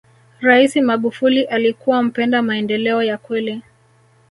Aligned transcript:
raisi 0.39 0.81
magufuli 0.81 1.43
alikuwa 1.43 2.03
mpenda 2.03 2.41
maendeleo 2.41 3.03
ya 3.03 3.17
kweli 3.17 3.61